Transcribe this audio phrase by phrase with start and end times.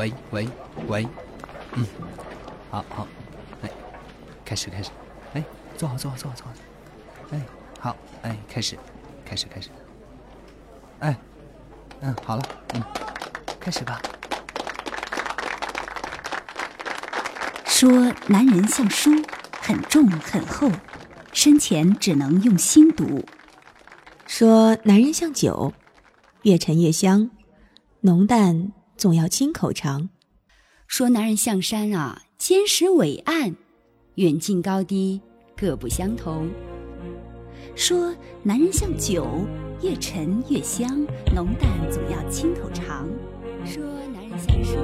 [0.00, 0.48] 喂喂
[0.88, 1.06] 喂，
[1.74, 1.86] 嗯，
[2.70, 3.06] 好好，
[3.60, 3.68] 哎，
[4.46, 4.88] 开始开始，
[5.34, 5.44] 哎，
[5.76, 6.52] 坐好坐好坐好坐好，
[7.32, 7.42] 哎，
[7.78, 8.78] 好，哎，开始，
[9.26, 9.68] 开始开始，
[11.00, 11.14] 哎，
[12.00, 12.42] 嗯，好了，
[12.72, 12.82] 嗯，
[13.60, 14.00] 开始吧。
[17.66, 17.90] 说
[18.26, 19.10] 男人像书，
[19.60, 20.70] 很重很厚，
[21.34, 23.26] 生前只能用心读。
[24.26, 25.74] 说男人像酒，
[26.44, 27.30] 越陈越香，
[28.00, 30.10] 浓淡总要亲口尝。
[30.86, 33.56] 说男人像山啊，坚实伟岸，
[34.16, 35.22] 远近高低
[35.56, 36.50] 各不相同。
[37.74, 39.46] 说男人像酒，
[39.80, 40.86] 越陈越香，
[41.34, 43.08] 浓淡总要亲口尝。
[43.64, 43.82] 说
[44.12, 44.76] 男人像书，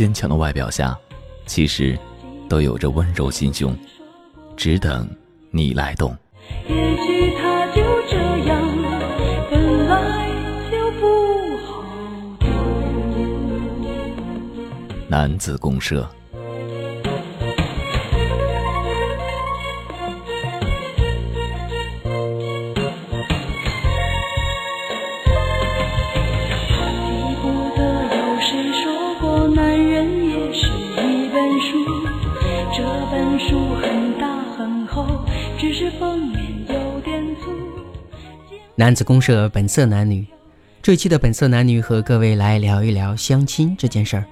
[0.00, 0.98] 坚强的外表下，
[1.44, 1.98] 其实
[2.48, 3.76] 都有着温柔心胸，
[4.56, 5.06] 只等
[5.50, 6.16] 你来懂。
[6.66, 8.16] 也许他就这
[8.48, 8.62] 样，
[9.50, 10.26] 本来
[10.70, 11.04] 就不
[11.66, 11.84] 好
[12.40, 12.46] 读。
[15.06, 16.08] 男子公社。
[33.10, 35.24] 本书很大很厚，
[35.58, 37.50] 只是封面有点粗。
[38.74, 40.26] 男子公社本色男女，
[40.82, 44.24] 这期的本色男女和各位来聊一聊相亲这件事儿。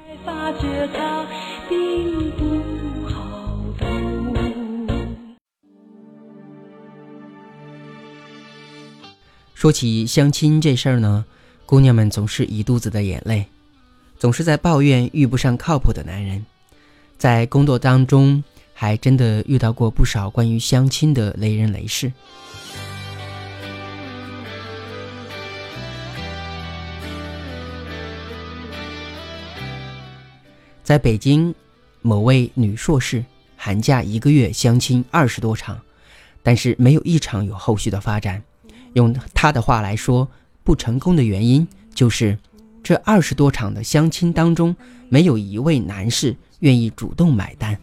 [9.55, 11.25] 说起相亲这事儿呢，
[11.67, 13.45] 姑娘们总是一肚子的眼泪，
[14.17, 16.47] 总是在抱怨遇不上靠谱的男人。
[17.19, 18.45] 在工作当中，
[18.81, 22.13] 还真的遇到过不少关于相亲的雷人雷事。
[30.85, 31.53] 在北京，
[32.03, 33.25] 某位女硕士
[33.57, 35.81] 寒假一个月相亲二十多场，
[36.45, 38.41] 但是没有一场有后续的发展。
[38.93, 40.29] 用她的话来说，
[40.63, 42.39] 不成功的原因就是
[42.85, 44.77] 这二十多场的相亲当中，
[45.09, 47.77] 没有一位男士愿意主动买单。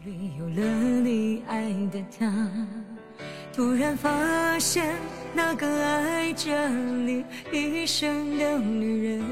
[3.95, 4.95] 发现
[5.33, 9.23] 那个爱着你一生的女人。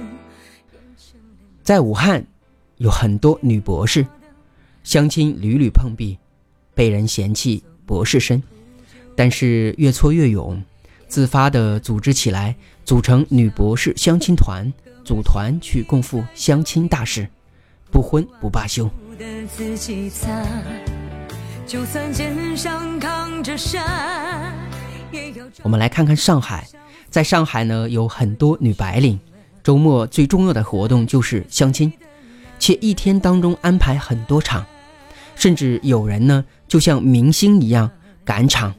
[1.63, 2.25] 在武汉，
[2.77, 4.05] 有很多女博士，
[4.83, 6.17] 相亲屡屡碰壁，
[6.73, 8.41] 被人嫌弃博士生，
[9.15, 10.61] 但是越挫越勇，
[11.07, 14.71] 自发的组织起来，组成女博士相亲团，
[15.05, 17.27] 组团去共赴相亲大事，
[17.91, 18.89] 不婚不罢休。
[21.65, 24.52] 就算肩上扛着山，
[25.61, 26.67] 我们来看看上海，
[27.09, 29.19] 在上海呢，有很多女白领，
[29.63, 31.91] 周末最重要的活动就是相亲，
[32.59, 34.65] 且一天当中安排很多场，
[35.35, 37.89] 甚至有人呢就像明星一样
[38.25, 38.73] 赶场，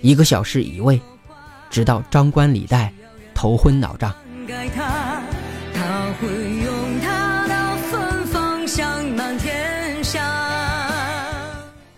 [0.00, 1.00] 一个小时一位，
[1.70, 2.92] 直到张冠李戴，
[3.34, 4.14] 头昏脑胀。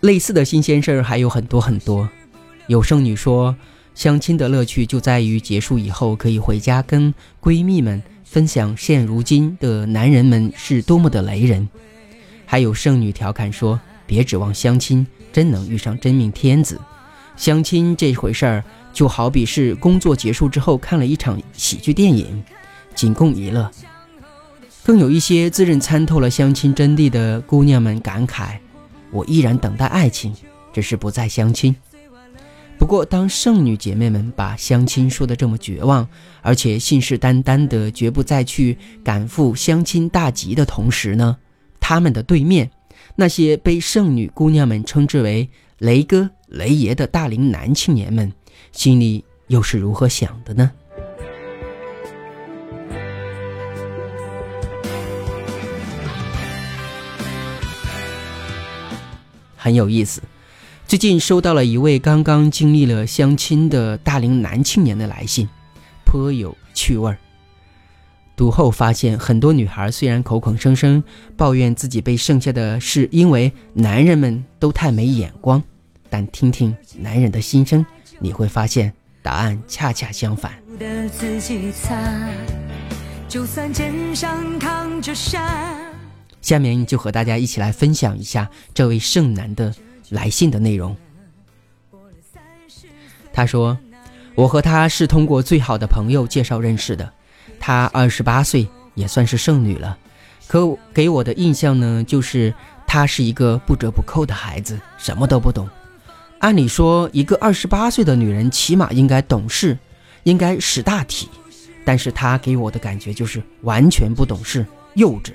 [0.00, 2.08] 类似的新鲜事儿还有很多很多。
[2.70, 3.56] 有剩女说，
[3.96, 11.68] 相亲的乐趣就在于结束以后可以回家跟闺蜜们分享现如今的男人们是多么的雷人。
[12.46, 16.80] 还有剩女调侃说，别指望相亲真能遇上真命天子，
[17.36, 22.40] 相亲这回事儿就好比是工作结束之后看了一场喜剧电影，
[22.94, 23.68] 仅供娱乐。
[24.84, 28.58] 更有一些自认参透了相亲真谛的姑娘们感慨。
[29.10, 30.32] 我依然等待爱情，
[30.72, 31.74] 只是不再相亲。
[32.80, 36.08] 不过，当剩女姐妹们把相亲说的这么绝望，
[36.40, 41.36] 而且信誓旦旦的绝不再去赶赴相亲大集的同时呢，
[41.78, 42.70] 他们的对面，
[43.14, 45.46] 那些被剩女姑娘们称之为
[45.78, 48.32] “雷哥”“雷爷”的大龄男青年们，
[48.72, 50.72] 心里又是如何想的呢？
[59.54, 60.22] 很有意思。
[60.90, 65.48] 最近收到了一位刚刚经历了相亲的大龄男青年的来信，
[66.04, 67.16] 颇有趣味儿。
[68.34, 71.00] 读后发现，很多女孩虽然口口声声
[71.36, 75.62] 抱怨自己被剩下的是因为男人们都太没眼光，
[76.08, 77.86] 但听听男人的心声，
[78.18, 80.60] 你会发现答案恰恰相反。
[83.28, 85.78] 就算肩上扛着山。
[86.42, 89.72] 下面就和大家一起来分享一下这位剩男的
[90.10, 90.94] 来信的内容。
[93.32, 93.78] 他说
[94.34, 97.10] ：“我和他是通过最好的朋友介绍认识的。”
[97.58, 99.96] 她二十八岁，也算是剩女了，
[100.46, 102.52] 可给我的印象呢，就是
[102.86, 105.68] 她是一个不折不扣的孩子，什么都不懂。
[106.40, 109.78] 按理说，一个二十八岁的女人起码应该懂事，
[110.22, 111.28] 应该识大体，
[111.84, 115.32] 但是她给我的感觉就是完全不懂事，幼稚。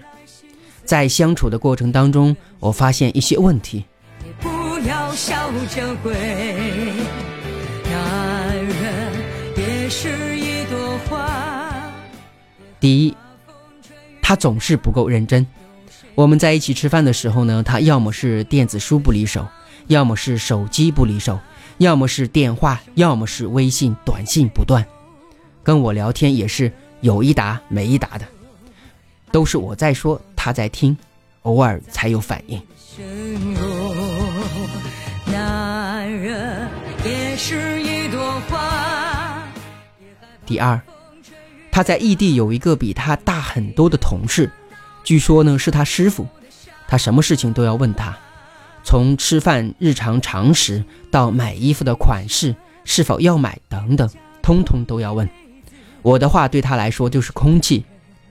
[0.83, 3.86] 在相处的过程当中，我发现一些问题。
[4.88, 6.14] 要笑着回，
[7.90, 9.12] 男人
[9.58, 11.92] 也是一朵花。
[12.80, 13.16] 第一，
[14.22, 15.46] 他总是不够认真。
[16.14, 19.48] 我们在一起吃饭的时候呢，他要么是电子书不离手，
[19.88, 21.40] 要么是手机不离手，
[21.80, 24.86] 要么是电话，要么是微信短信不断。
[25.64, 26.72] 跟我聊天也是
[27.02, 28.26] 有一答没一答的，
[29.32, 30.96] 都是我在说，他在听，
[31.42, 32.62] 偶尔才有反应。
[40.46, 40.80] 第二。
[41.72, 44.50] 他在异地有一个比他大很多的同事，
[45.04, 46.26] 据说呢是他师傅，
[46.88, 48.18] 他什么事情都要问他，
[48.84, 52.56] 从吃饭日常常识到买衣服的款式
[52.86, 54.10] 是否要买等等，
[54.42, 55.28] 通通都要问。
[56.02, 57.84] 我的话对他来说就是空气，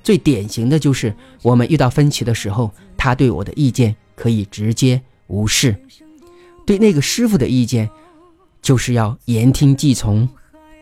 [0.02, 5.76] 最典型的就是我们遇到分歧的时候，他对我的意见可以直接无视，
[6.64, 7.90] 对那个师傅的意见
[8.62, 10.26] 就是要言听计从，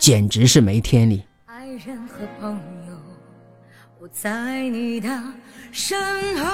[0.03, 1.23] 简直是没天理。
[1.87, 2.51] 人和朋
[2.89, 2.95] 友，
[4.01, 5.09] 我在你的
[5.71, 5.97] 身
[6.39, 6.45] 后。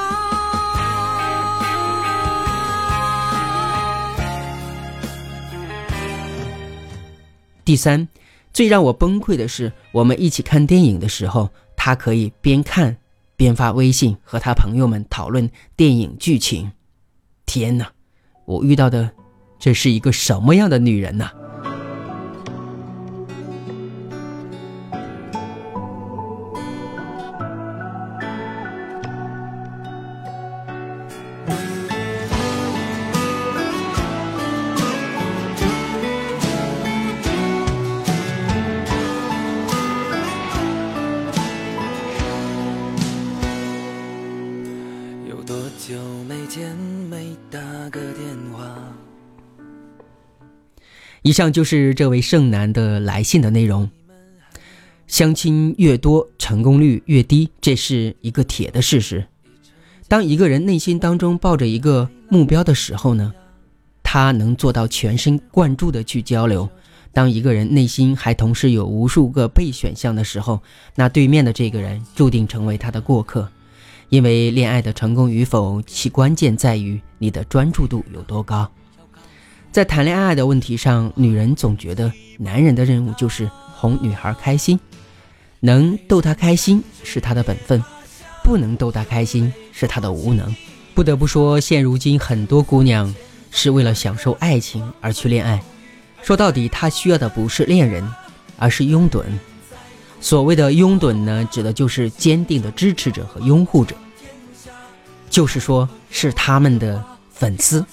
[7.65, 8.07] 第三，
[8.53, 12.95] 最让我崩溃的是，我们一起看电影的时候，他可以边看
[13.35, 16.71] 边发微信和他朋友们讨论电影剧情。
[17.47, 17.91] 天哪，
[18.45, 19.11] 我遇到的
[19.59, 21.31] 这是一个什么样的女人呐？
[51.29, 53.91] 以上就是这位剩男的来信的内容。
[55.07, 59.27] 相亲越多，成功率越低，这是一个铁的事实。
[60.09, 63.31] 当一个人内心当中抱着一个目标的时候呢，
[64.03, 66.67] 他能做到全神贯注的去交流；
[67.13, 70.63] 当一个人内心还同时有无数个备选项的时候，
[70.95, 73.47] 那对面的这个人注定成为他的过客。
[74.09, 78.73] 因为恋爱的成功与否，其关键在于你的专注度有多高。
[79.71, 84.81] 在谈恋爱的问题上，女人总觉得男人的任务就是哄女孩开心，
[85.61, 87.83] 能逗她开心是他的本分，
[88.43, 90.55] 不能逗她开心是他的无能。
[90.95, 93.15] 不得不说，现如今很多姑娘
[93.53, 95.63] 是为了享受爱情而去恋爱，
[96.23, 98.09] 说到底，她需要的不是恋人，
[98.57, 99.23] 而是拥趸。
[100.21, 103.95] 所谓的拥趸呢，指的就是坚定的支持者和拥护者，
[105.31, 107.85] 就是说是他们的粉丝。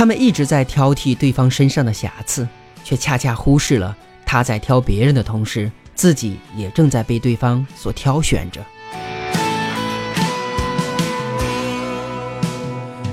[0.00, 2.48] 他们一直在挑剔对方身上的瑕疵，
[2.82, 8.64] 却恰恰忽视了他在挑别人的同时，自己也正在被对方所挑选着。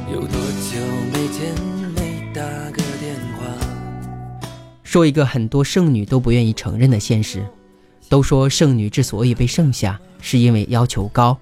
[0.10, 0.80] 有多久
[1.12, 1.54] 没见
[1.94, 2.42] 没打
[2.72, 3.46] 个电话？
[4.82, 7.46] 说一个很多剩女都不愿意承认的现实：
[8.08, 11.38] 都说剩女之所以被剩下，是因为要求高。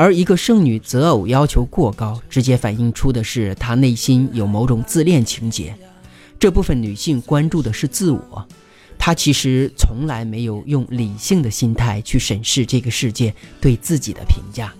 [0.00, 5.76] 而一个剩女择偶要求过高，直接反映出的是她内心有某种自恋情节。
[6.38, 8.48] 这部分女性关注的是自我，
[8.98, 14.72] 她其实从来没有用理性的心态去审视这个世界对自己的评价。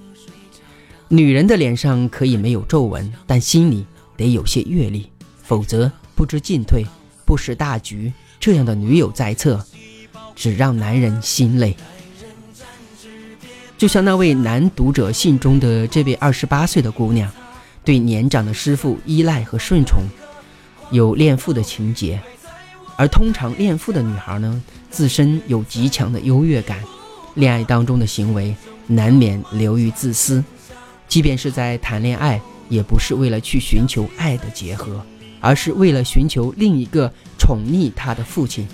[1.09, 3.85] 女人的脸上可以没有皱纹，但心里
[4.17, 5.11] 得有些阅历，
[5.43, 6.83] 否则不知进退，
[7.27, 8.11] 不识大局。
[8.41, 9.62] 这样的女友在侧，
[10.35, 11.77] 只让男人心累。
[13.81, 17.33] 就像那位男读者信中的这位二十八岁的姑娘，
[17.83, 20.03] 对年长的师傅依赖和顺从，
[20.91, 22.21] 有恋父的情节。
[22.99, 26.79] 而通常恋父的女孩呢，自身有极强的优越感，
[27.37, 28.55] 恋爱当中的行为
[28.87, 30.45] 难免流于自私，
[31.09, 35.03] 即便是在谈恋爱，也不是为了去寻求爱的结合，
[35.41, 38.69] 而是为了寻求另一个宠溺她的父亲。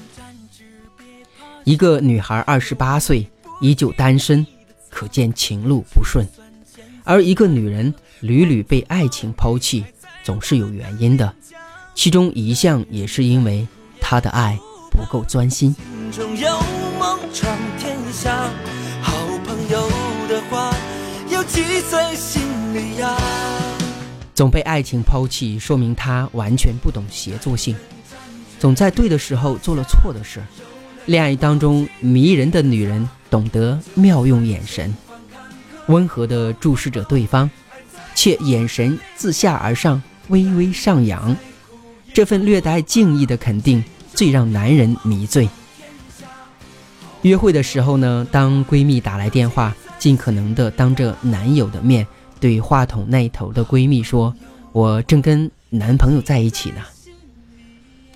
[1.63, 3.25] 一个女孩二十八岁
[3.61, 4.45] 依旧单身，
[4.97, 6.25] 可见情路不顺；
[7.05, 9.85] 而一个女人屡屡被爱情抛弃，
[10.25, 11.35] 总是有原因的，
[11.95, 13.69] 其中一项也是因为
[14.01, 14.59] 她的爱
[14.91, 15.77] 不够专心。
[15.77, 16.49] 心中有
[16.99, 18.49] 梦闯天下，
[19.03, 19.13] 好
[19.45, 19.87] 朋友
[20.31, 20.75] 的话
[21.29, 21.61] 要记
[21.91, 22.41] 在心
[22.73, 23.15] 里呀。
[24.35, 27.77] 总被爱情抛弃，说明他完全不懂协作性，
[28.59, 30.43] 总在对的时候做了错的事。
[31.05, 34.97] 恋爱当中迷人的女人懂得妙用眼神，
[35.89, 37.51] 温和地注视着对方，
[38.15, 41.37] 且眼神自下而上，微微上扬。
[42.15, 45.47] 这份略带敬意的肯定，最让男人迷醉。
[47.21, 52.07] 约会的时候呢，当闺蜜打来电话，尽可能的当着男友的面
[52.41, 54.35] 对话筒那头的闺蜜说
[54.73, 56.81] ：“我正跟男朋友在一起呢。”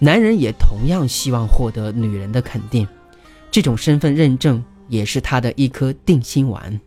[0.00, 2.88] 男人也同样希望获得女人的肯定，
[3.50, 6.78] 这种身份认证也是他的一颗定心丸。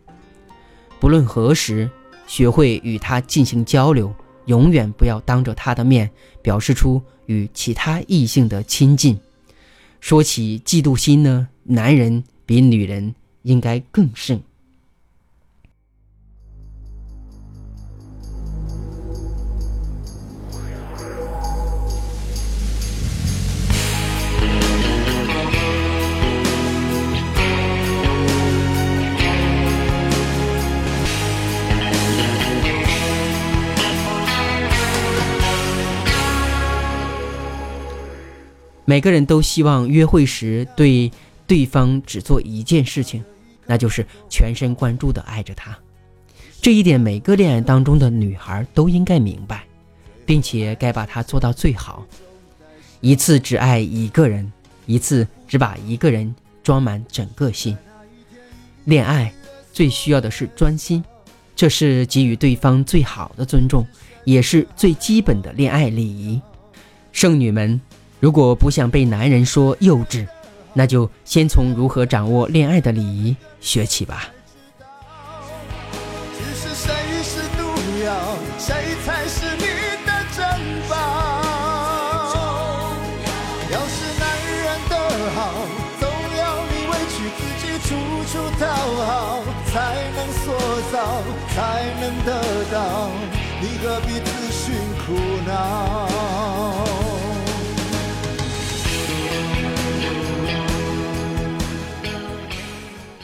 [1.00, 1.90] 不论何时，
[2.28, 4.14] 学会与他进行交流，
[4.46, 6.08] 永远不要当着他的面
[6.40, 9.18] 表示出与其他异性的亲近。
[10.00, 14.40] 说起嫉妒心呢，男人比女人应该更甚。
[38.94, 41.10] 每个人都希望约会时对
[41.48, 43.24] 对方只做一件事情，
[43.66, 45.76] 那就是全神贯注地爱着他。
[46.62, 49.64] 这一点，每个恋爱当中的女孩都应该明白，
[50.24, 52.06] 并且该把它做到最好。
[53.00, 54.52] 一次只爱一个人，
[54.86, 56.32] 一次只把一个人
[56.62, 57.76] 装满整个心。
[58.84, 59.34] 恋爱
[59.72, 61.04] 最需要的是专心，
[61.56, 63.84] 这是给予对方最好的尊重，
[64.22, 66.40] 也是最基本的恋爱礼仪。
[67.10, 67.80] 剩女们。
[68.24, 70.26] 如果不想被男人说幼稚，
[70.72, 74.30] 那就先从如何掌握恋爱的礼仪学起吧。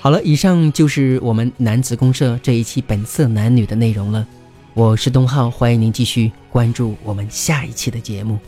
[0.02, 4.26] 好了，以上就是我们男子公社这一期本色男女的内容了。
[4.72, 8.38] 我是东浩，欢迎您继续关注我们下一期的节目。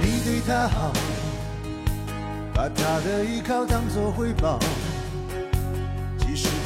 [0.00, 0.92] 你对他好，
[2.54, 4.60] 把他的依靠当作回报，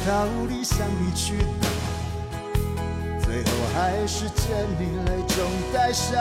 [0.05, 1.67] 即使他无力向你去哪，
[3.23, 4.45] 最后还是见
[4.79, 5.37] 你泪中
[5.73, 6.13] 带笑。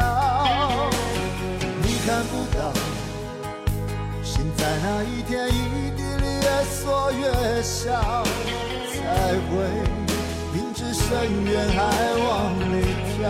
[1.83, 2.73] 你看不到，
[4.23, 8.25] 心在那一天一地里越缩越小，
[8.89, 9.03] 才
[9.51, 9.53] 会
[10.55, 11.05] 明知深
[11.45, 11.77] 渊还
[12.25, 12.25] 往
[12.73, 12.73] 里
[13.19, 13.21] 跳。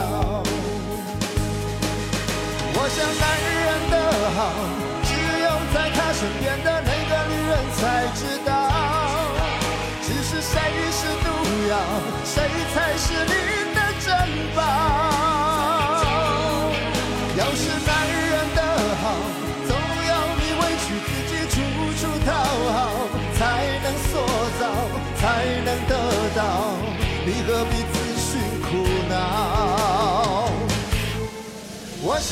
[2.76, 3.94] 我想男人的
[4.36, 4.38] 好，
[5.02, 5.10] 只
[5.42, 7.82] 有在他身边的那个女人才
[8.14, 8.53] 知道。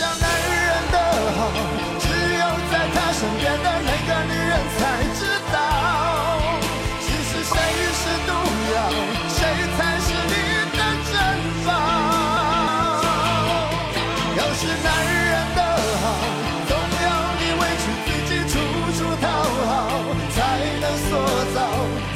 [0.03, 0.97] 想男人的
[1.39, 1.41] 好，
[2.03, 2.05] 只
[2.35, 4.81] 有在他身边的那个女人才
[5.15, 5.57] 知道。
[7.07, 7.55] 只是谁
[8.01, 8.31] 是毒
[8.75, 8.77] 药，
[9.31, 9.39] 谁
[9.79, 10.35] 才是你
[10.75, 11.15] 的珍
[11.65, 11.71] 宝？
[14.39, 15.61] 要是男人的
[16.03, 16.05] 好，
[16.67, 16.71] 总
[17.07, 18.59] 要你委屈自己，处
[18.99, 19.25] 处讨
[19.71, 19.71] 好，
[20.35, 20.37] 才
[20.83, 21.11] 能塑
[21.55, 21.57] 造，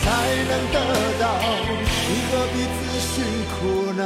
[0.02, 0.04] 才
[0.48, 0.74] 能得
[1.20, 1.24] 到。
[2.08, 3.14] 你何必自寻
[3.54, 4.02] 苦恼？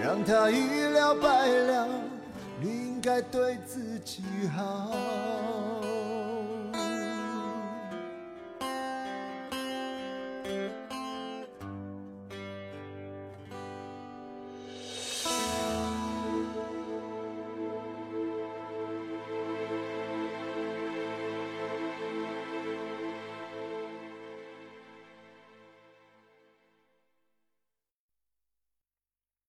[0.00, 1.88] 让他一了百了，
[2.60, 4.22] 你应该对自己
[4.56, 4.90] 好。